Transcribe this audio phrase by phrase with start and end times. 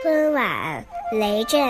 [0.00, 1.60] 春晚，雷震。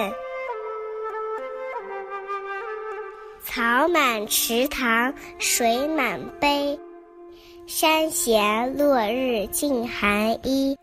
[3.42, 6.78] 草满池塘水满陂，
[7.66, 10.76] 山闲落日浸寒衣。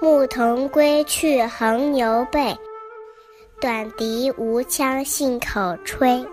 [0.00, 2.52] 牧童归去横牛背，
[3.60, 6.26] 短笛无腔信口吹。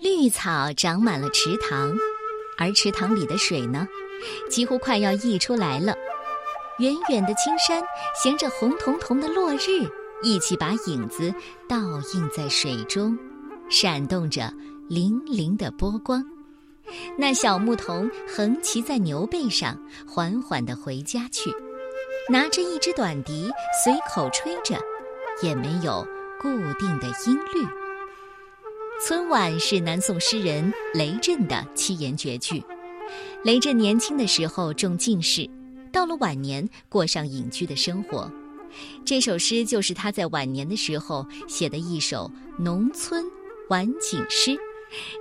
[0.00, 1.94] 绿草长满了池塘，
[2.58, 3.86] 而池塘里的水呢，
[4.50, 5.94] 几乎快要溢出来了。
[6.78, 7.82] 远远的青山
[8.20, 9.86] 衔着红彤彤的落日，
[10.22, 11.32] 一起把影子
[11.68, 11.76] 倒
[12.14, 13.16] 映在水中，
[13.68, 14.52] 闪动着
[14.88, 16.24] 粼粼的波光。
[17.16, 21.54] 那小牧童横骑在牛背上，缓缓地回家去，
[22.28, 23.50] 拿着一支短笛，
[23.84, 24.76] 随口吹着，
[25.42, 26.04] 也没有
[26.40, 26.48] 固
[26.78, 27.64] 定的音律。
[29.06, 32.62] 春晚是南宋诗人雷震的七言绝句。
[33.44, 35.48] 雷震年轻的时候中进士，
[35.92, 38.30] 到了晚年过上隐居的生活。
[39.04, 43.24] 这首诗就是他在晚年的时候写的一首农村
[43.68, 44.56] 晚景诗，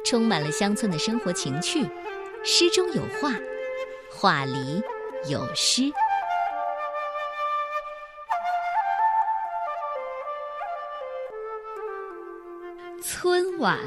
[0.05, 1.85] 充满了乡村的生活情趣。
[2.43, 3.33] 诗中有画，
[4.11, 4.81] 画里
[5.29, 5.91] 有诗。
[13.03, 13.77] 春晚，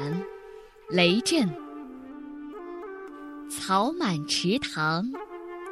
[0.89, 1.64] 雷震。
[3.49, 5.11] 草满池塘，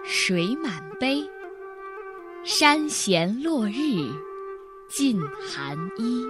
[0.03, 1.27] 水满陂。
[2.43, 4.11] 山衔落日，
[4.89, 6.27] 浸寒漪。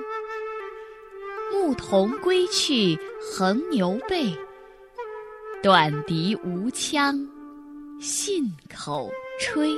[1.51, 4.35] 牧童归去横牛背，
[5.61, 7.27] 短笛无腔，
[7.99, 9.73] 信口吹。